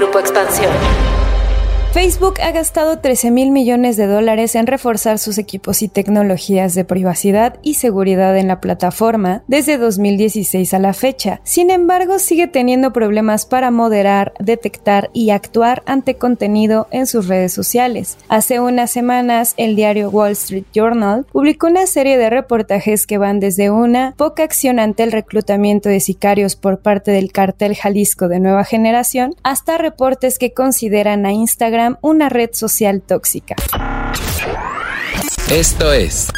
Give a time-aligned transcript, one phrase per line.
[0.00, 1.09] Grupo Expansión.
[1.92, 6.84] Facebook ha gastado 13 mil millones de dólares en reforzar sus equipos y tecnologías de
[6.84, 11.40] privacidad y seguridad en la plataforma desde 2016 a la fecha.
[11.42, 17.52] Sin embargo, sigue teniendo problemas para moderar, detectar y actuar ante contenido en sus redes
[17.52, 18.18] sociales.
[18.28, 23.40] Hace unas semanas, el diario Wall Street Journal publicó una serie de reportajes que van
[23.40, 28.38] desde una poca acción ante el reclutamiento de sicarios por parte del cartel Jalisco de
[28.38, 33.56] nueva generación hasta reportes que consideran a Instagram una red social tóxica.
[35.50, 36.30] Esto es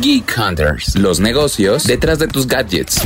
[0.00, 3.02] Geek Hunters, los negocios detrás de tus gadgets.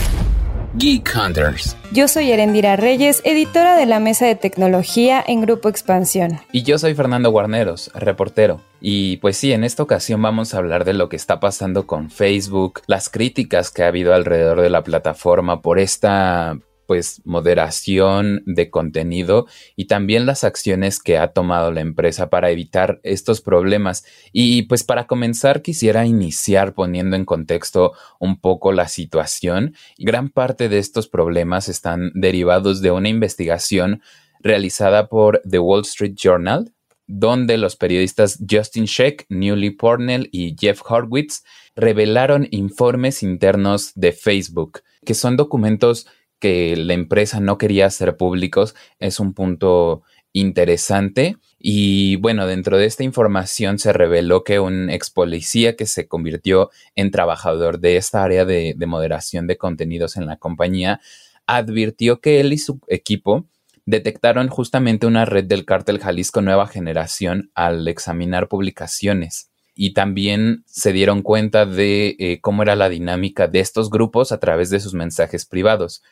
[0.76, 1.76] Geek Hunters.
[1.92, 6.40] Yo soy Erendira Reyes, editora de la Mesa de Tecnología en Grupo Expansión.
[6.50, 8.60] Y yo soy Fernando Guarneros, reportero.
[8.80, 12.10] Y pues sí, en esta ocasión vamos a hablar de lo que está pasando con
[12.10, 18.70] Facebook, las críticas que ha habido alrededor de la plataforma por esta pues moderación de
[18.70, 24.04] contenido y también las acciones que ha tomado la empresa para evitar estos problemas.
[24.32, 29.74] Y pues para comenzar quisiera iniciar poniendo en contexto un poco la situación.
[29.98, 34.02] Gran parte de estos problemas están derivados de una investigación
[34.40, 36.72] realizada por The Wall Street Journal,
[37.06, 41.42] donde los periodistas Justin Sheck, Newly Pornell y Jeff Horwitz
[41.76, 46.06] revelaron informes internos de Facebook, que son documentos
[46.44, 50.02] que la empresa no quería hacer públicos es un punto
[50.34, 51.38] interesante.
[51.58, 56.68] Y bueno, dentro de esta información se reveló que un ex policía que se convirtió
[56.96, 61.00] en trabajador de esta área de, de moderación de contenidos en la compañía
[61.46, 63.46] advirtió que él y su equipo
[63.86, 70.92] detectaron justamente una red del cártel Jalisco Nueva Generación al examinar publicaciones y también se
[70.92, 74.92] dieron cuenta de eh, cómo era la dinámica de estos grupos a través de sus
[74.92, 76.02] mensajes privados.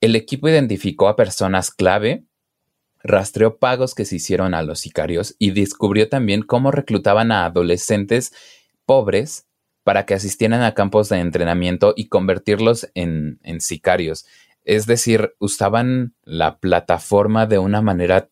[0.00, 2.24] El equipo identificó a personas clave,
[3.02, 8.32] rastreó pagos que se hicieron a los sicarios y descubrió también cómo reclutaban a adolescentes
[8.86, 9.46] pobres
[9.82, 14.26] para que asistieran a campos de entrenamiento y convertirlos en, en sicarios.
[14.64, 18.28] Es decir, usaban la plataforma de una manera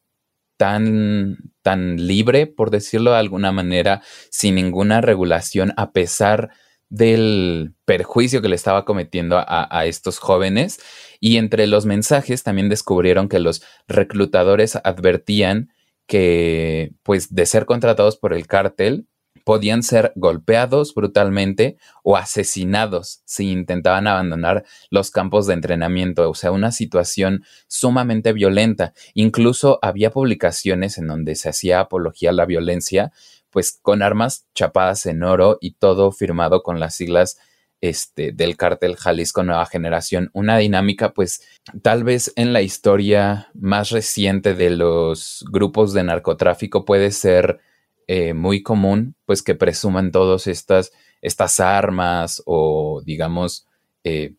[0.57, 6.51] tan, tan libre, por decirlo de alguna manera, sin ninguna regulación, a pesar
[6.89, 10.81] del perjuicio que le estaba cometiendo a, estos jóvenes.
[11.21, 15.73] Y entre los mensajes también descubrieron que los reclutadores advertían
[16.07, 19.07] que, pues, de ser contratados por el cártel,
[19.47, 26.51] podían ser golpeados brutalmente o asesinados si intentaban abandonar los campos de entrenamiento, o sea,
[26.51, 28.93] una situación sumamente violenta.
[29.15, 33.13] Incluso había publicaciones en donde se hacía apología a la violencia,
[33.57, 37.39] pues con armas chapadas en oro y todo firmado con las siglas
[37.81, 40.29] este, del cártel Jalisco Nueva Generación.
[40.35, 41.41] Una dinámica, pues,
[41.81, 47.61] tal vez en la historia más reciente de los grupos de narcotráfico puede ser
[48.09, 53.67] eh, muy común, pues, que presuman todas estas, estas armas o, digamos,
[54.05, 54.35] eh,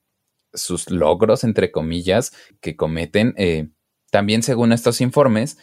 [0.53, 3.33] sus logros, entre comillas, que cometen.
[3.38, 3.69] Eh,
[4.11, 5.57] también, según estos informes,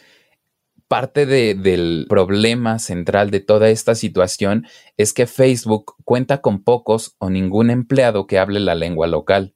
[0.87, 7.29] parte del problema central de toda esta situación es que Facebook cuenta con pocos o
[7.29, 9.55] ningún empleado que hable la lengua local,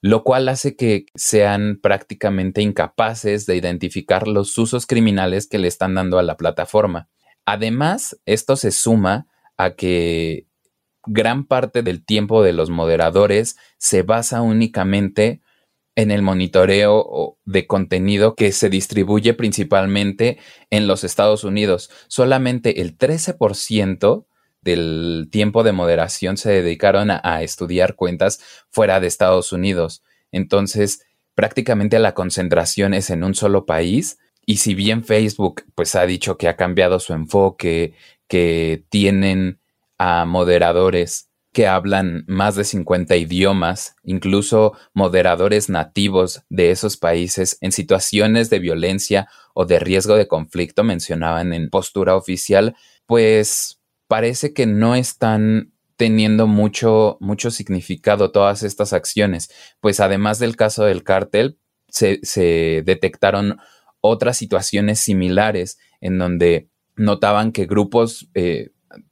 [0.00, 5.94] lo cual hace que sean prácticamente incapaces de identificar los usos criminales que le están
[5.94, 7.08] dando a la plataforma.
[7.46, 9.26] Además, esto se suma
[9.56, 10.46] a que
[11.06, 15.42] gran parte del tiempo de los moderadores se basa únicamente
[15.96, 20.38] en el monitoreo de contenido que se distribuye principalmente
[20.70, 21.90] en los Estados Unidos.
[22.08, 24.26] Solamente el 13%
[24.60, 28.40] del tiempo de moderación se dedicaron a, estudiar cuentas
[28.70, 30.02] fuera de Estados Unidos.
[30.32, 31.04] Entonces,
[31.34, 34.18] prácticamente la concentración es en un solo país.
[34.46, 37.94] Y si bien Facebook pues ha dicho que ha cambiado su enfoque,
[38.26, 39.60] que tienen
[39.98, 47.72] a moderadores que hablan más de 50 idiomas, incluso moderadores nativos de esos países en
[47.72, 54.66] situaciones de violencia o de riesgo de conflicto mencionaban en postura oficial, pues parece que
[54.66, 59.48] no están teniendo mucho, mucho significado todas estas acciones,
[59.80, 61.58] pues además del caso del cártel,
[61.88, 63.58] se, detectaron
[64.00, 68.70] otras situaciones similares en donde notaban que grupos eh,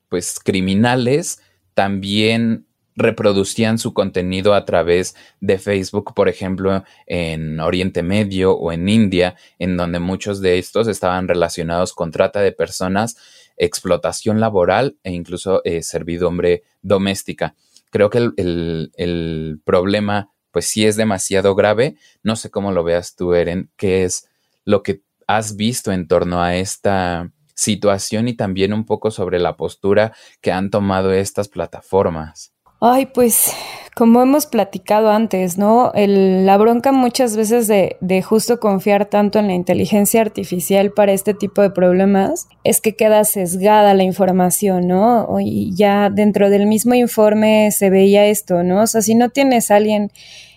[0.08, 1.40] pues criminales
[1.74, 8.88] también reproducían su contenido a través de Facebook, por ejemplo, en Oriente Medio o en
[8.88, 13.16] India, en donde muchos de estos estaban relacionados con trata de personas,
[13.56, 17.54] explotación laboral e incluso eh, servidumbre doméstica.
[17.90, 21.96] Creo que el, problema, pues sí es demasiado grave.
[22.22, 24.28] No sé cómo lo veas tú, Eren, qué es
[24.64, 29.56] lo que has visto en torno a esta situación y también un poco sobre la
[29.56, 32.52] postura que han tomado estas plataformas?
[32.81, 33.52] Ay, pues
[33.94, 35.93] como hemos platicado antes, ¿no?
[35.94, 41.34] la bronca muchas veces de, de, justo confiar tanto en la inteligencia artificial para este
[41.34, 45.28] tipo de problemas es que queda sesgada la información, ¿no?
[45.40, 48.82] Y ya dentro del mismo informe se veía esto, ¿no?
[48.82, 50.10] O sea, si no tienes a alguien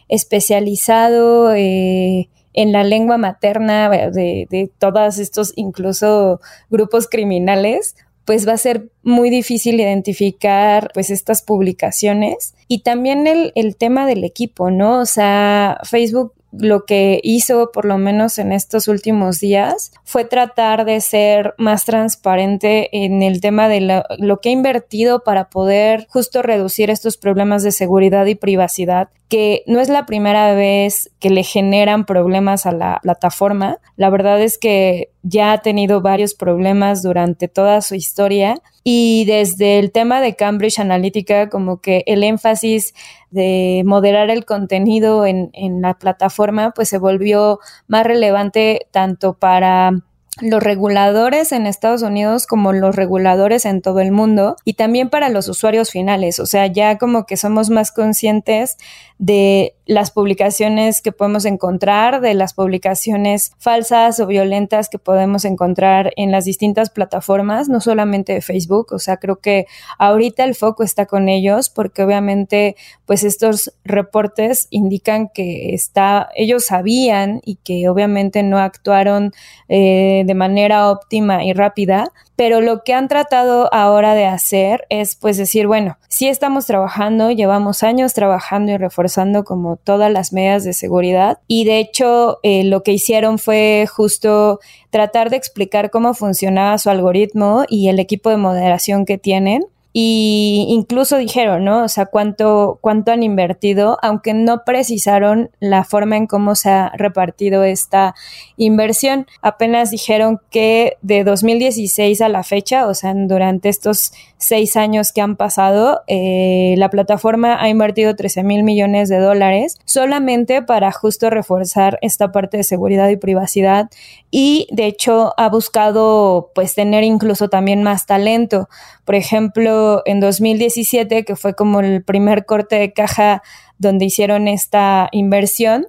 [0.07, 8.53] especializado eh, en la lengua materna de, de todos estos incluso grupos criminales, pues va
[8.53, 14.71] a ser muy difícil identificar pues estas publicaciones y también el, el tema del equipo,
[14.71, 14.99] ¿no?
[14.99, 20.85] O sea, Facebook lo que hizo, por lo menos en estos últimos días, fue tratar
[20.85, 26.41] de ser más transparente en el tema de lo, que ha invertido para poder justo
[26.41, 31.43] reducir estos problemas de seguridad y privacidad que no es la primera vez que le
[31.43, 33.79] generan problemas a la plataforma.
[33.95, 39.79] La verdad es que ya ha tenido varios problemas durante toda su historia y desde
[39.79, 42.93] el tema de Cambridge Analytica, como que el énfasis
[43.31, 47.57] de moderar el contenido en, en la plataforma, pues se volvió
[47.87, 49.93] más relevante tanto para
[50.41, 55.29] los reguladores en Estados Unidos como los reguladores en todo el mundo y también para
[55.29, 56.39] los usuarios finales.
[56.39, 58.77] O sea, ya como que somos más conscientes
[59.17, 66.11] de las publicaciones que podemos encontrar, de las publicaciones falsas o violentas que podemos encontrar
[66.15, 68.93] en las distintas plataformas, no solamente de Facebook.
[68.93, 69.67] O sea, creo que
[69.99, 76.65] ahorita el foco está con ellos porque obviamente pues estos reportes indican que está, ellos
[76.65, 79.33] sabían y que obviamente no actuaron
[79.69, 85.15] eh, de manera óptima y rápida, pero lo que han tratado ahora de hacer es
[85.15, 90.63] pues decir, bueno, sí estamos trabajando, llevamos años trabajando y reforzando como todas las medidas
[90.63, 94.59] de seguridad y de hecho eh, lo que hicieron fue justo
[94.89, 99.65] tratar de explicar cómo funcionaba su algoritmo y el equipo de moderación que tienen
[99.97, 101.85] y incluso dijeron, ¿no?
[101.85, 106.91] O sea, cuánto, cuánto han invertido, aunque no precisaron la forma en cómo se ha
[106.97, 108.13] repartido esta
[108.57, 109.25] inversión.
[109.41, 115.21] Apenas dijeron que de 2016 a la fecha, o sea, durante estos seis años que
[115.21, 121.29] han pasado, eh, la plataforma ha invertido 13 mil millones de dólares solamente para justo
[121.29, 123.89] reforzar esta parte de seguridad y privacidad
[124.29, 128.67] y de hecho ha buscado pues tener incluso también más talento.
[129.05, 133.41] Por ejemplo, en 2017, que fue como el primer corte de caja
[133.77, 135.87] donde hicieron esta inversión,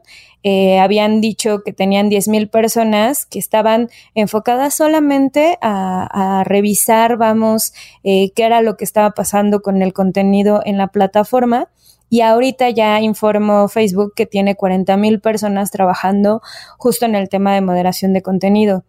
[0.49, 7.73] eh, habían dicho que tenían 10.000 personas que estaban enfocadas solamente a, revisar, vamos,
[8.05, 11.69] eh, qué era lo que estaba pasando con el contenido en la plataforma.
[12.09, 16.41] Y ahorita ya informó Facebook que tiene 40.000 personas trabajando
[16.79, 18.85] justo en el tema de moderación de contenido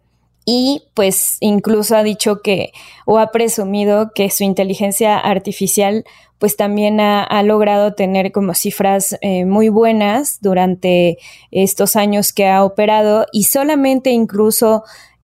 [0.50, 2.72] y pues incluso ha dicho que
[3.04, 6.06] o ha presumido que su inteligencia artificial
[6.38, 11.18] pues también ha, logrado tener como cifras eh, muy buenas durante
[11.50, 14.84] estos años que ha operado y solamente incluso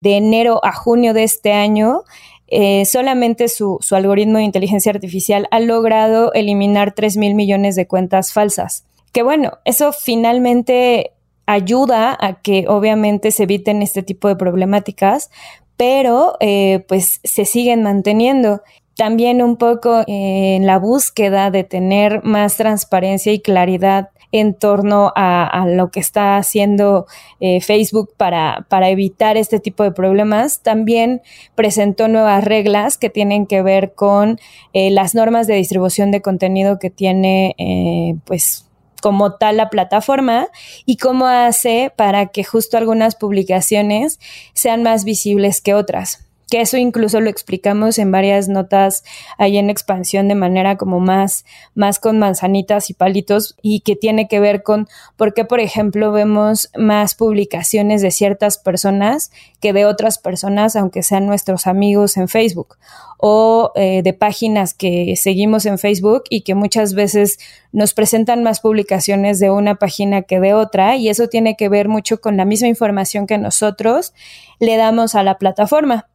[0.01, 2.05] de enero a junio de este año
[2.47, 7.87] eh, solamente su, su, algoritmo de inteligencia artificial ha logrado eliminar 3 mil millones de
[7.87, 8.85] cuentas falsas.
[9.13, 11.13] Que bueno, eso finalmente
[11.47, 15.31] ayuda a que obviamente se eviten este tipo de problemáticas,
[15.77, 18.63] pero eh, pues se siguen manteniendo.
[18.95, 25.13] También un poco eh, en la búsqueda de tener más transparencia y claridad en torno
[25.15, 27.07] a, lo que está haciendo
[27.41, 30.63] eh, Facebook para, para, evitar este tipo de problemas.
[30.63, 31.21] También
[31.55, 34.39] presentó nuevas reglas que tienen que ver con
[34.73, 38.72] las normas de distribución de contenido que tiene pues
[39.03, 40.49] como tal la plataforma
[40.87, 44.19] y cómo hace para que justo algunas publicaciones
[44.55, 49.05] sean más visibles que otras que eso incluso lo explicamos en varias notas
[49.39, 54.29] ahí en expansión de manera como más, más con manzanitas y palitos y que tiene
[54.29, 59.87] que ver con por qué, por ejemplo, vemos más publicaciones de ciertas personas que de
[59.87, 62.77] otras personas, aunque sean nuestros amigos en Facebook
[63.17, 67.39] o eh, de páginas que seguimos en Facebook y que muchas veces
[67.73, 71.89] nos presentan más publicaciones de una página que de otra y eso tiene que ver
[71.89, 74.13] mucho con la misma información que nosotros
[74.59, 76.09] le damos a la plataforma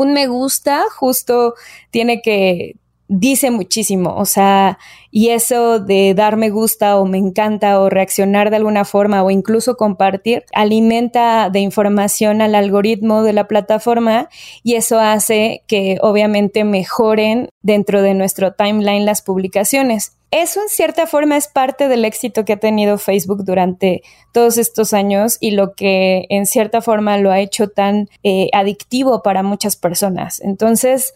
[0.00, 1.54] un me gusta justo
[1.90, 2.76] tiene que,
[3.08, 4.78] dice muchísimo, o sea,
[5.10, 9.30] y eso de dar me gusta o me encanta o reaccionar de alguna forma o
[9.30, 14.28] incluso compartir, alimenta de información al algoritmo de la plataforma
[14.62, 20.16] y eso hace que obviamente mejoren dentro de nuestro timeline las publicaciones.
[20.30, 24.92] Eso en cierta forma es parte del éxito que ha tenido Facebook durante todos estos
[24.92, 29.74] años y lo que en cierta forma lo ha hecho tan eh, adictivo para muchas
[29.74, 30.40] personas.
[30.40, 31.14] Entonces,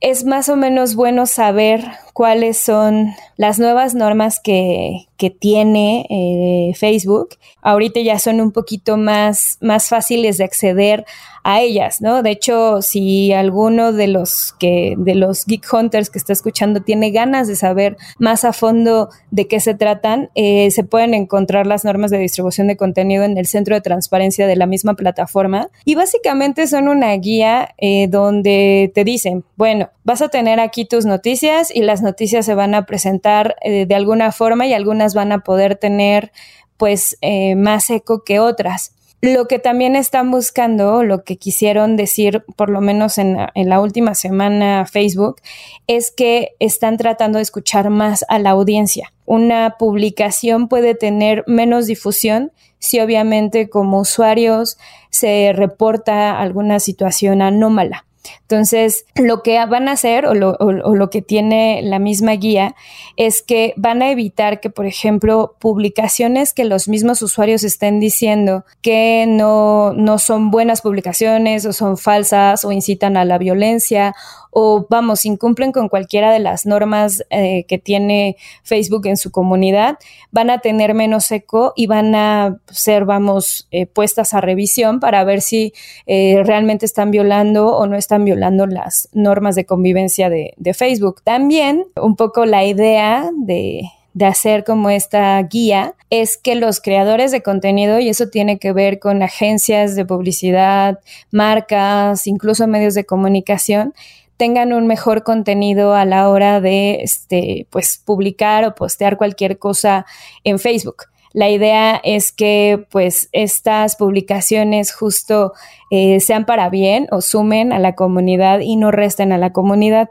[0.00, 6.72] es más o menos bueno saber cuáles son las nuevas normas que, que tiene eh,
[6.74, 7.30] Facebook.
[7.62, 11.04] Ahorita ya son un poquito más, más fáciles de acceder
[11.46, 12.24] a ellas, ¿no?
[12.24, 17.12] De hecho, si alguno de los que, de los Geek Hunters que está escuchando tiene
[17.12, 21.84] ganas de saber más a fondo de qué se tratan, eh, se pueden encontrar las
[21.84, 25.68] normas de distribución de contenido en el centro de transparencia de la misma plataforma.
[25.84, 31.06] Y básicamente son una guía eh, donde te dicen, bueno, vas a tener aquí tus
[31.06, 35.40] noticias y las noticias se van a presentar de alguna forma y algunas van a
[35.40, 36.32] poder tener
[36.76, 38.92] pues eh, más eco que otras.
[39.22, 43.80] Lo que también están buscando, lo que quisieron decir, por lo menos en, en, la
[43.80, 45.40] última semana Facebook,
[45.86, 49.12] es que están tratando de escuchar más a la audiencia.
[49.24, 54.78] Una publicación puede tener menos difusión si obviamente como usuarios
[55.10, 58.05] se reporta alguna situación anómala.
[58.42, 62.74] Entonces, lo que van a hacer o lo, que tiene la misma guía
[63.16, 68.64] es que van a evitar que, por ejemplo, publicaciones que los mismos usuarios estén diciendo
[68.82, 74.14] que no, no son buenas publicaciones o son falsas o incitan a la violencia
[74.58, 79.98] o vamos, incumplen con cualquiera de las normas eh, que tiene Facebook en su comunidad,
[80.30, 85.24] van a tener menos eco y van a ser, vamos, eh, puestas a revisión para
[85.24, 85.74] ver si
[86.06, 91.20] eh, realmente están violando o no están violando las normas de convivencia de, de Facebook.
[91.22, 93.82] También un poco la idea de,
[94.14, 98.72] de hacer como esta guía es que los creadores de contenido, y eso tiene que
[98.72, 103.92] ver con agencias de publicidad, marcas, incluso medios de comunicación,
[104.36, 110.06] tengan un mejor contenido a la hora de este, pues, publicar o postear cualquier cosa
[110.44, 111.04] en Facebook.
[111.32, 115.52] La idea es que pues estas publicaciones justo
[115.90, 120.08] eh, sean para bien o sumen a la comunidad y no resten a la comunidad.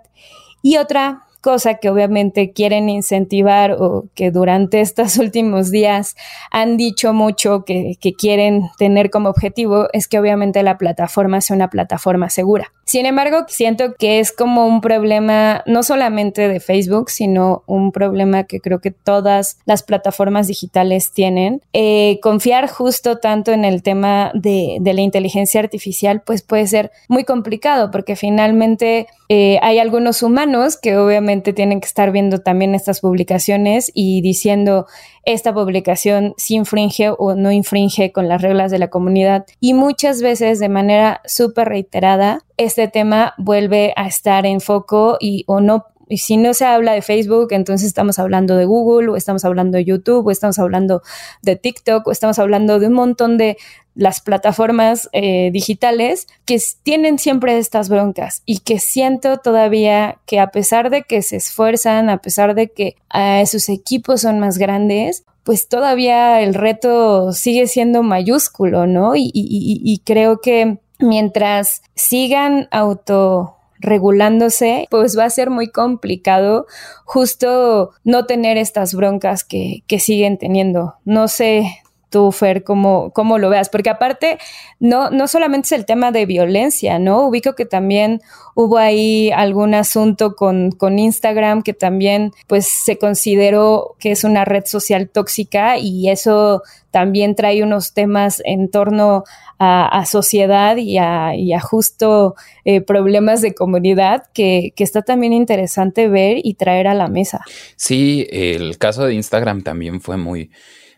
[0.61, 6.15] Y otra cosa que obviamente quieren incentivar o que durante estos últimos días
[6.49, 11.69] han dicho mucho que, quieren tener como objetivo es que obviamente la plataforma sea una
[11.69, 12.71] plataforma segura.
[12.95, 18.45] Sin embargo, siento que es como un problema no solamente de Facebook, sino un problema
[18.45, 21.61] que creo que todas las plataformas digitales tienen.
[21.73, 27.25] Eh, confiar justo tanto en el tema de, la inteligencia artificial, pues puede ser muy
[27.25, 33.01] complicado porque finalmente eh, hay algunos humanos que obviamente tienen que estar viendo también estas
[33.01, 34.85] publicaciones y diciendo
[35.25, 39.45] esta publicación si infringe o no infringe con las reglas de la comunidad.
[39.59, 45.43] Y muchas veces de manera súper reiterada, este tema vuelve a estar en foco y
[45.47, 49.15] o no y si no se habla de Facebook, entonces estamos hablando de Google, o
[49.15, 51.01] estamos hablando de YouTube, o estamos hablando
[51.41, 53.57] de TikTok, o estamos hablando de un montón de
[53.95, 60.47] las plataformas eh, digitales que tienen siempre estas broncas y que siento todavía que a
[60.47, 65.23] pesar de que se esfuerzan, a pesar de que eh, sus equipos son más grandes,
[65.43, 69.13] pues todavía el reto sigue siendo mayúsculo, ¿no?
[69.15, 76.65] y creo que mientras sigan auto regulándose, pues va a ser muy complicado
[77.03, 80.95] justo no tener estas broncas que, que siguen teniendo.
[81.03, 84.37] No sé tú, Fer, cómo, cómo lo veas, porque aparte
[84.79, 87.27] no, no solamente es el tema de violencia, ¿no?
[87.27, 88.21] Ubico que también
[88.55, 94.45] hubo ahí algún asunto con, con Instagram que también pues se consideró que es una
[94.45, 99.25] red social tóxica y eso también trae unos temas en torno
[99.59, 106.37] a, sociedad y a, justo eh, problemas de comunidad que, que, está también interesante ver
[106.43, 107.41] y traer a la mesa.
[107.75, 110.51] Sí, el caso de Instagram también fue muy,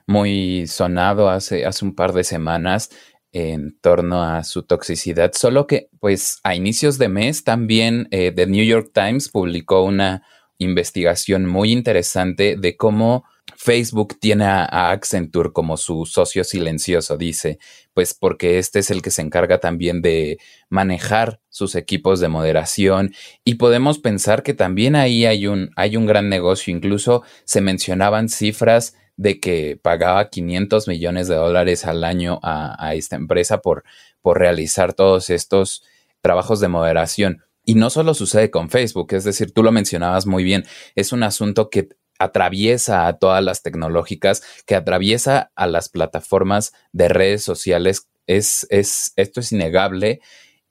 [0.07, 2.89] muy sonado hace, hace un par de semanas
[3.33, 8.47] en torno a su toxicidad, solo que pues a inicios de mes también eh, The
[8.47, 10.23] New York Times publicó una
[10.57, 17.59] investigación muy interesante de cómo Facebook tiene a, Accenture como su socio silencioso, dice,
[17.93, 23.13] pues porque este es el que se encarga también de manejar sus equipos de moderación
[23.43, 28.29] y podemos pensar que también ahí hay un, hay un gran negocio, incluso se mencionaban
[28.29, 33.83] cifras de que pagaba 500 millones de dólares al año a, esta empresa por,
[34.21, 35.83] por realizar todos estos
[36.21, 37.43] trabajos de moderación.
[37.65, 40.63] Y no solo sucede con Facebook, es decir, tú lo mencionabas muy bien,
[40.95, 47.09] es un asunto que atraviesa a todas las tecnológicas, que atraviesa a las plataformas de
[47.09, 48.07] redes sociales.
[48.25, 50.21] Es, es, esto es innegable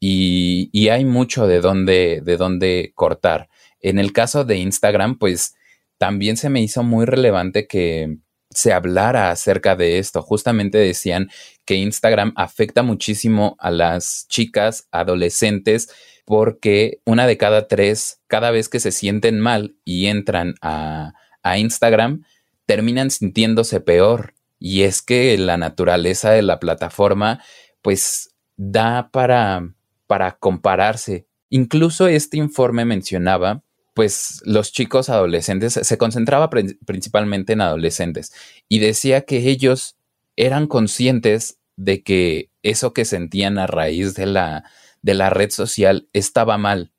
[0.01, 3.49] y, y hay mucho de dónde, de dónde cortar.
[3.81, 5.55] En el caso de Instagram, pues
[5.99, 8.19] también se me hizo muy relevante que
[8.57, 10.23] se hablara acerca de esto.
[10.23, 11.31] Justamente decían
[11.67, 15.91] que Instagram afecta muchísimo a las chicas, adolescentes,
[16.25, 21.59] porque una de cada tres, cada vez que se sienten mal y entran a, a
[21.59, 22.25] Instagram,
[22.65, 24.35] terminan sintiéndose peor.
[24.59, 27.43] Y es que la naturaleza de la plataforma,
[27.83, 29.69] pues, da para,
[30.07, 31.27] para compararse.
[31.51, 33.63] Incluso este informe mencionaba
[33.97, 38.31] pues los chicos adolescentes, se concentraba principalmente en adolescentes
[38.69, 39.97] y decía que ellos
[40.37, 44.65] eran conscientes de que eso que sentían a raíz de la,
[45.01, 46.93] de la red social estaba mal,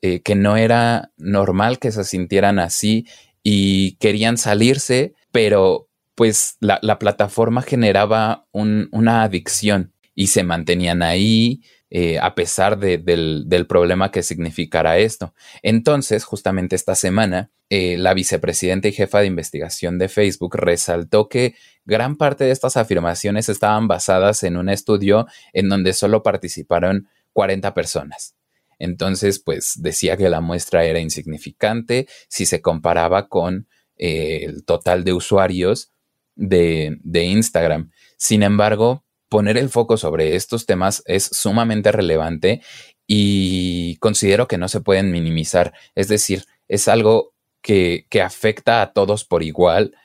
[0.00, 3.08] eh, que no era normal que se sintieran así
[3.42, 11.62] y querían salirse, pero pues la, plataforma generaba una adicción y se mantenían ahí,
[11.94, 15.34] eh, a pesar del, problema que significará esto.
[15.62, 21.54] Entonces, justamente esta semana, eh, la vicepresidenta y jefa de investigación de Facebook resaltó que
[21.84, 27.74] gran parte de estas afirmaciones estaban basadas en un estudio en donde solo participaron 40
[27.74, 28.36] personas.
[28.78, 33.68] Entonces, pues decía que la muestra era insignificante si se comparaba con
[33.98, 35.92] eh, el total de usuarios
[36.36, 37.90] de, de Instagram.
[38.16, 42.60] Sin embargo, poner el foco sobre estos temas es sumamente relevante
[43.06, 45.72] y considero que no se pueden minimizar.
[45.94, 49.96] Es decir, es algo que, afecta a todos por igual,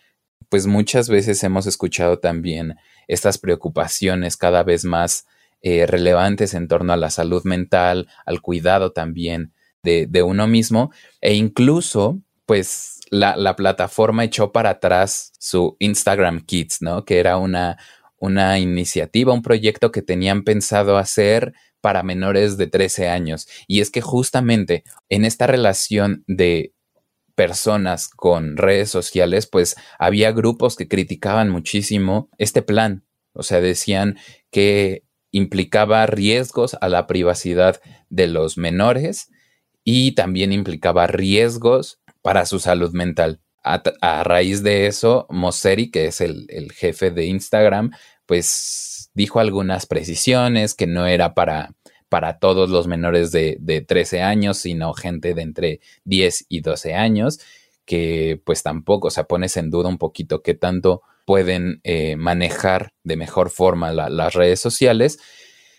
[0.48, 2.76] pues muchas veces hemos escuchado también
[3.10, 5.28] estas preocupaciones cada vez más
[5.62, 9.52] eh, relevantes en torno a la salud mental, al cuidado también
[9.84, 16.82] de, uno mismo e incluso pues la, la, plataforma echó para atrás su Instagram Kids,
[16.82, 17.04] ¿no?
[17.04, 17.78] Que era una,
[18.20, 23.48] una iniciativa, un proyecto que tenían pensado hacer para menores de 13 años.
[23.68, 26.74] Y es que justamente en esta relación de
[27.36, 33.06] personas con redes sociales, pues había grupos que criticaban muchísimo este plan.
[33.34, 34.18] O sea, decían
[34.50, 39.30] que implicaba riesgos a la privacidad de los menores
[39.84, 43.42] y también implicaba riesgos para su salud mental
[43.74, 47.92] a, raíz de eso, Mosseri, que es el, jefe de Instagram,
[48.26, 51.74] pues dijo algunas precisiones que no era para,
[52.10, 57.40] para todos los menores de, 13 años, sino gente de entre 10 y 12 años,
[57.86, 62.94] que pues tampoco, o sea, pones en duda un poquito qué tanto pueden eh, manejar
[63.04, 65.20] de mejor forma las redes sociales,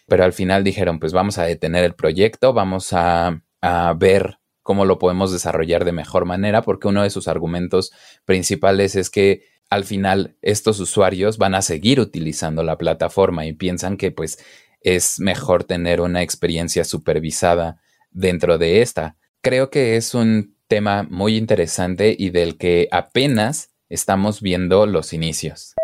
[0.06, 4.84] pero al final dijeron, pues vamos a detener el proyecto, vamos a, a ver cómo
[4.84, 7.90] lo podemos desarrollar de mejor manera, porque uno de sus argumentos
[8.26, 13.96] principales es que al final estos usuarios van a seguir utilizando la plataforma y piensan
[13.96, 14.38] que pues
[14.82, 19.16] es mejor tener una experiencia supervisada dentro de esta.
[19.40, 25.76] Creo que es un tema muy interesante y del que apenas estamos viendo los inicios.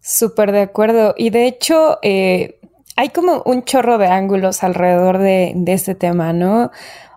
[0.00, 1.14] Súper de acuerdo.
[1.16, 2.58] Y de hecho, eh,
[2.96, 6.72] hay como un chorro de ángulos alrededor de, de este tema, ¿no?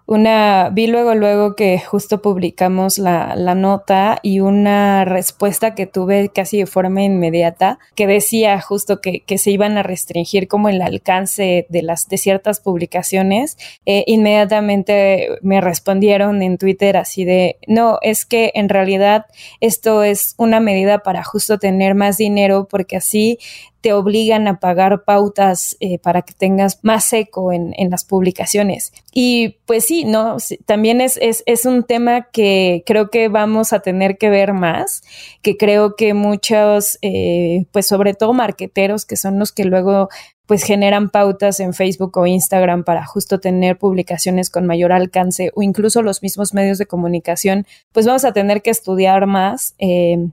[0.07, 6.29] Una, vi luego, luego que justo publicamos la, la, nota y una respuesta que tuve
[6.29, 10.81] casi de forma inmediata que decía justo que, que se iban a restringir como el
[10.81, 13.57] alcance de las, de ciertas publicaciones.
[13.85, 19.25] Eh, inmediatamente me respondieron en Twitter así de, no, es que en realidad
[19.59, 23.39] esto es una medida para justo tener más dinero porque así
[23.87, 28.91] te obligan a pagar pautas eh, para que tengas más eco en, las publicaciones.
[29.13, 30.35] Y pues sí, ¿no?
[30.65, 35.03] También es, es, un tema que creo que vamos a tener que ver más,
[35.41, 40.09] que creo que muchos, eh, pues sobre todo marqueteros, que son los que luego
[40.47, 45.61] pues generan pautas en Facebook o Instagram para justo tener publicaciones con mayor alcance o
[45.61, 49.75] incluso los mismos medios de comunicación, pues vamos a tener que estudiar más.
[49.79, 50.27] Eh,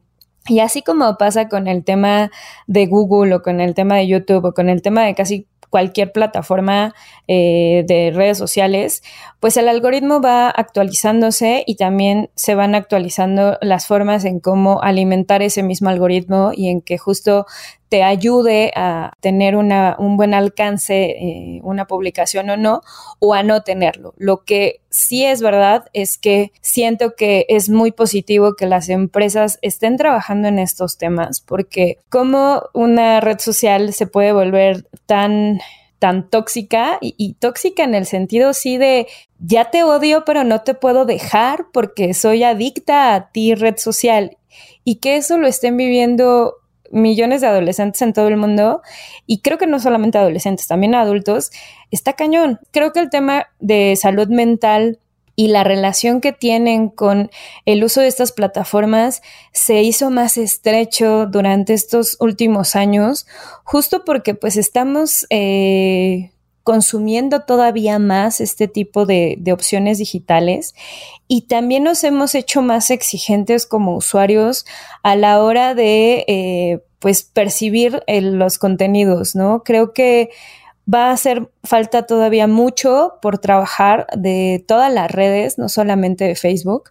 [0.49, 2.31] y así como pasa con el tema
[2.67, 6.13] de Google o con el tema de YouTube o con el tema de casi cualquier
[6.13, 6.95] plataforma
[7.27, 9.03] eh, de redes sociales,
[9.45, 15.43] pues el algoritmo va actualizándose y también se van actualizando las formas en cómo alimentar
[15.43, 17.45] ese mismo algoritmo y en que justo
[17.91, 22.81] te ayude a tener una, un buen alcance, eh, una publicación o no,
[23.19, 24.15] o a no tenerlo.
[24.17, 29.59] Lo que sí es verdad es que siento que es muy positivo que las empresas
[29.61, 35.61] estén trabajando en estos temas, porque como una red social se puede volver tan
[36.05, 39.07] tan tóxica y, y, tóxica en el sentido sí de
[39.39, 44.37] ya te odio pero no te puedo dejar porque soy adicta a ti red social.
[44.85, 46.57] Y que eso lo estén viviendo
[46.91, 48.83] millones de adolescentes en todo el mundo.
[49.27, 51.51] Y creo que no solamente adolescentes, también adultos,
[51.91, 52.61] está cañón.
[52.71, 54.99] Creo que el tema de salud mental
[55.37, 57.31] y la relación que tienen con
[57.65, 63.27] el uso de estas plataformas se hizo más estrecho durante estos últimos años,
[63.65, 66.31] justo porque pues estamos eh,
[66.65, 70.75] consumiendo todavía más este tipo de, opciones digitales
[71.29, 74.65] y también nos hemos hecho más exigentes como usuarios
[75.03, 79.63] a la hora de eh, pues percibir los contenidos, ¿no?
[79.63, 80.31] Creo que
[80.93, 86.35] va a hacer falta todavía mucho por trabajar de todas las redes, no solamente de
[86.35, 86.91] Facebook,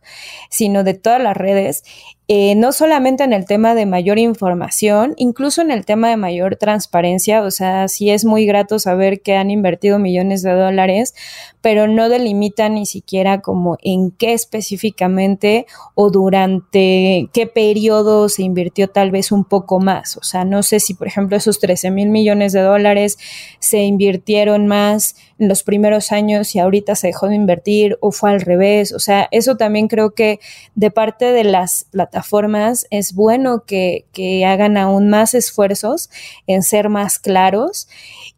[0.49, 1.83] sino de todas las redes.
[2.29, 6.55] Eh, no solamente en el tema de mayor información, incluso en el tema de mayor
[6.55, 11.13] transparencia, o sea, sí es muy grato saber que han invertido millones de dólares,
[11.59, 18.89] pero no delimita ni siquiera como en qué específicamente o durante qué periodo se invirtió
[18.89, 20.15] tal vez un poco más.
[20.15, 23.17] O sea, no sé si, por ejemplo, esos 13 mil millones de dólares
[23.59, 28.31] se invirtieron más en los primeros años y ahorita se dejó de invertir o fue
[28.31, 28.93] al revés.
[28.93, 30.39] O sea, eso también creo que
[30.75, 34.05] de parte de las plataformas es bueno que,
[34.45, 36.09] hagan aún más esfuerzos
[36.47, 37.87] en ser más claros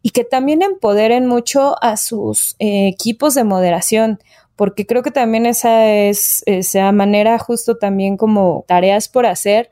[0.01, 4.19] y que también empoderen mucho a sus eh, equipos de moderación
[4.55, 9.69] porque creo que también esa es esa manera justo también como tareas por hacer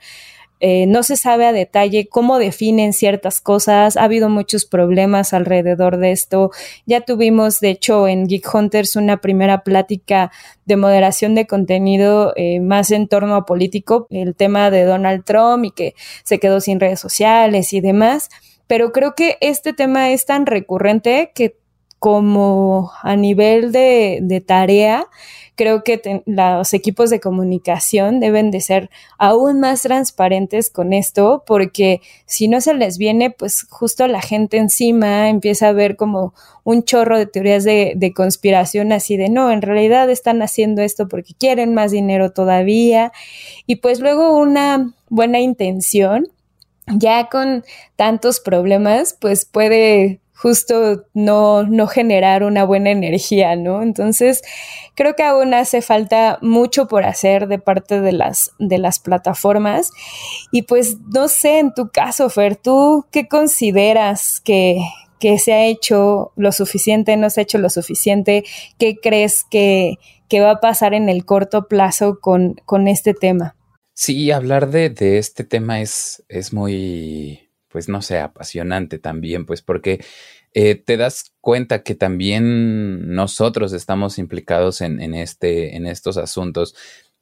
[0.66, 5.98] eh, no se sabe a detalle cómo definen ciertas cosas, ha habido muchos problemas alrededor
[5.98, 6.52] de esto.
[6.86, 10.32] Ya tuvimos, de hecho, en Geek Hunters una primera plática
[10.64, 15.66] de moderación de contenido eh, más en torno a político, el tema de Donald Trump
[15.66, 18.30] y que se quedó sin redes sociales y demás.
[18.66, 21.58] Pero creo que este tema es tan recurrente que
[22.04, 25.08] como a nivel de, tarea,
[25.56, 32.02] creo que los equipos de comunicación deben de ser aún más transparentes con esto, porque
[32.26, 36.84] si no se les viene, pues justo la gente encima empieza a ver como un
[36.84, 41.34] chorro de teorías de, de conspiración así de, no, en realidad están haciendo esto porque
[41.38, 43.12] quieren más dinero todavía,
[43.68, 46.28] y pues luego una buena intención
[46.88, 47.64] ya con
[47.96, 53.82] tantos problemas, pues puede justo no, no generar una buena energía, ¿no?
[53.82, 54.42] Entonces,
[54.94, 59.92] creo que aún hace falta mucho por hacer de parte de las, de las plataformas.
[60.52, 64.82] Y pues, no sé, en tu caso, Fer, ¿tú qué consideras que,
[65.18, 68.44] que se ha hecho lo suficiente, no se ha hecho lo suficiente?
[68.78, 69.98] ¿Qué crees que,
[70.42, 73.56] va a pasar en el corto plazo con, con este tema?
[73.94, 77.43] Sí, hablar de, de este tema es, es muy,
[77.74, 80.00] pues no sé, apasionante también, pues porque
[80.54, 86.76] eh, te das cuenta que también nosotros estamos implicados en, este, en estos asuntos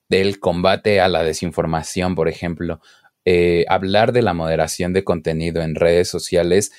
[0.09, 2.81] del combate a la desinformación, por ejemplo.
[3.23, 6.73] Eh, hablar de la moderación de contenido en redes sociales,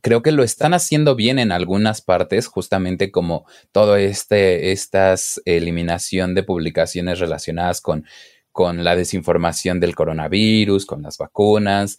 [0.00, 6.34] creo que lo están haciendo bien en algunas partes, justamente como todo este, estas eliminación
[6.34, 8.06] de publicaciones relacionadas con,
[8.50, 11.98] con la desinformación del coronavirus, con las vacunas,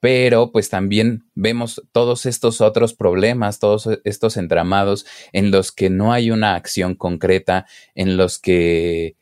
[0.00, 6.12] pero pues también vemos todos estos otros problemas, todos estos entramados en los que no
[6.12, 9.16] hay una acción concreta, en los que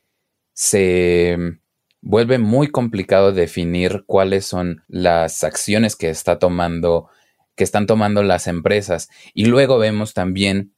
[0.52, 1.36] se
[2.00, 7.08] vuelve muy complicado definir cuáles son las acciones que está tomando
[7.56, 9.08] que están tomando las empresas.
[9.32, 10.73] Y luego vemos también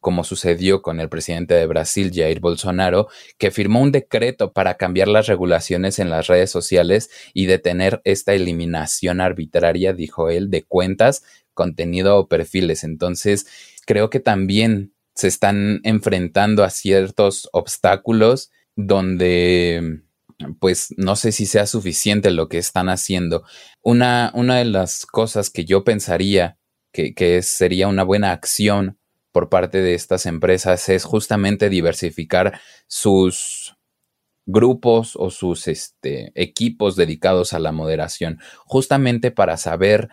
[0.00, 3.08] como sucedió con el presidente de Brasil, Jair Bolsonaro,
[3.38, 8.32] que firmó un decreto para cambiar las regulaciones en las redes sociales y detener esta
[8.32, 11.22] eliminación arbitraria, dijo él, de cuentas,
[11.54, 12.82] contenido o perfiles.
[12.82, 13.46] Entonces,
[13.86, 20.00] creo que también se están enfrentando a ciertos obstáculos donde
[20.58, 23.44] pues no sé si sea suficiente lo que están haciendo.
[23.82, 26.56] Una, una de las cosas que yo pensaría
[26.92, 28.99] que, que sería una buena acción
[29.32, 33.76] por parte de estas empresas es justamente diversificar sus
[34.46, 40.08] grupos o sus este, equipos dedicados a la moderación, justamente para saber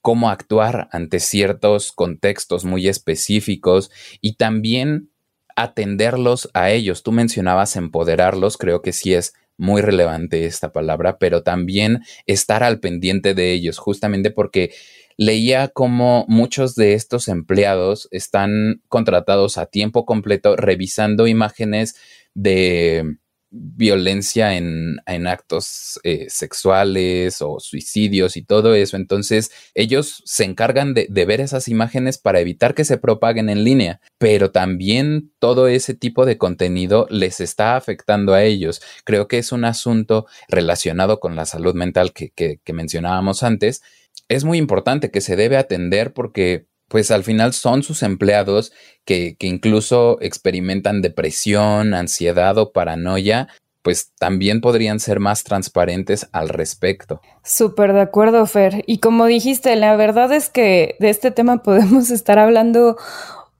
[0.00, 5.10] cómo actuar ante ciertos contextos muy específicos y también
[5.54, 7.02] atenderlos a ellos.
[7.02, 12.80] Tú mencionabas empoderarlos, creo que sí es muy relevante esta palabra, pero también estar al
[12.80, 14.74] pendiente de ellos, justamente porque
[15.16, 21.96] leía cómo muchos de estos empleados están contratados a tiempo completo revisando imágenes
[22.34, 23.16] de
[23.52, 28.96] violencia en, actos eh, sexuales o suicidios y todo eso.
[28.96, 33.62] Entonces ellos se encargan de, de, ver esas imágenes para evitar que se propaguen en
[33.62, 38.80] línea, pero también todo ese tipo de contenido les está afectando a ellos.
[39.04, 43.82] Creo que es un asunto relacionado con la salud mental que, que mencionábamos antes
[44.28, 48.72] es muy importante, que se debe atender porque pues al final son sus empleados
[49.04, 53.48] que, que incluso experimentan depresión, ansiedad o paranoia
[53.82, 57.20] pues también podrían ser más transparentes al respecto.
[57.42, 58.84] Súper de acuerdo, Fer.
[58.86, 62.96] Y como dijiste, la verdad es que de este tema podemos estar hablando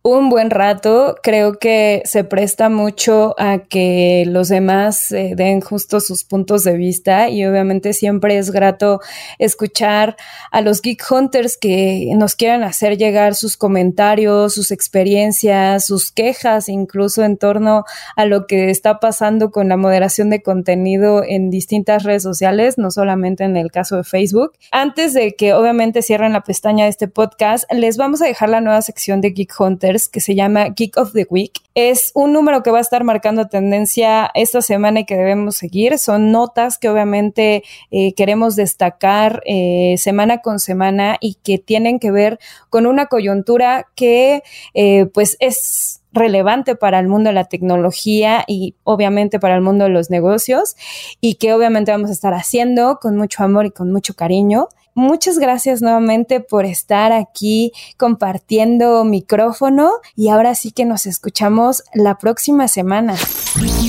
[0.02, 1.16] un buen rato.
[1.22, 6.76] Creo que se presta mucho a que los demás eh, den justo sus puntos de
[6.76, 9.00] vista y obviamente siempre es grato
[9.38, 10.16] escuchar
[10.50, 16.68] a los Geek Hunters que nos quieran hacer llegar sus comentarios, sus experiencias, sus quejas
[16.68, 17.84] incluso en torno
[18.16, 22.90] a lo que está pasando con la moderación de contenido en distintas redes sociales, no
[22.90, 24.52] solamente en el caso de Facebook.
[24.72, 28.60] Antes de que obviamente cierren la pestaña de este podcast, les vamos a dejar la
[28.60, 31.52] nueva sección de Geek Hunters que se llama Geek of the Week.
[31.74, 35.98] Es un número que va a estar marcando tendencia esta semana y que debemos seguir.
[35.98, 42.10] Son notas que obviamente eh, queremos destacar eh, semana con semana y que tienen que
[42.10, 42.38] ver
[42.70, 44.42] con una coyuntura que
[44.74, 49.84] eh, pues es relevante para el mundo de la tecnología y obviamente para el mundo
[49.84, 50.76] de los negocios
[51.20, 54.68] y que obviamente vamos a estar haciendo con mucho amor y con mucho cariño.
[54.94, 62.18] Muchas gracias nuevamente por estar aquí compartiendo micrófono y ahora sí que nos escuchamos la
[62.18, 63.16] próxima semana.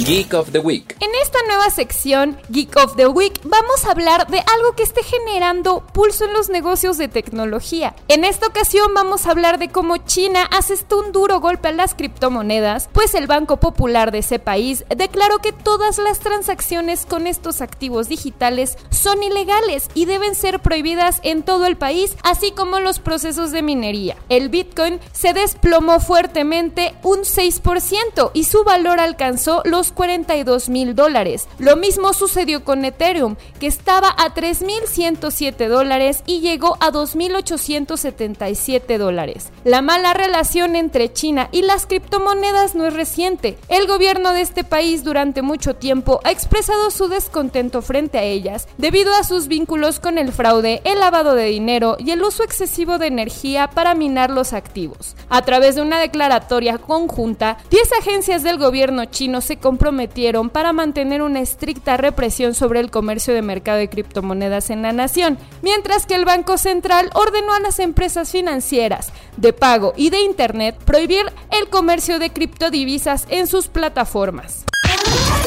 [0.05, 0.95] Geek of the Week.
[1.01, 5.03] En esta nueva sección, Geek of the Week, vamos a hablar de algo que esté
[5.03, 7.95] generando pulso en los negocios de tecnología.
[8.07, 11.95] En esta ocasión vamos a hablar de cómo China asestó un duro golpe a las
[11.95, 17.61] criptomonedas, pues el Banco Popular de ese país declaró que todas las transacciones con estos
[17.61, 20.92] activos digitales son ilegales y deben ser prohibidas
[21.23, 24.15] en todo el país, así como los procesos de minería.
[24.29, 31.47] El Bitcoin se desplomó fuertemente un 6% y su valor alcanzó los 42 mil dólares.
[31.57, 39.51] Lo mismo sucedió con Ethereum, que estaba a 3.107 dólares y llegó a 2.877 dólares.
[39.63, 43.57] La mala relación entre China y las criptomonedas no es reciente.
[43.67, 48.67] El gobierno de este país durante mucho tiempo ha expresado su descontento frente a ellas
[48.77, 52.97] debido a sus vínculos con el fraude, el lavado de dinero y el uso excesivo
[52.97, 55.15] de energía para minar los activos.
[55.29, 61.21] A través de una declaratoria conjunta, 10 agencias del gobierno chino se comprometieron para mantener
[61.21, 66.15] una estricta represión sobre el comercio de mercado de criptomonedas en la nación, mientras que
[66.15, 71.69] el Banco Central ordenó a las empresas financieras de pago y de Internet prohibir el
[71.69, 74.63] comercio de criptodivisas en sus plataformas.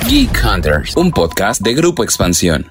[0.08, 2.70] Geek Hunters, un podcast de Grupo Expansión.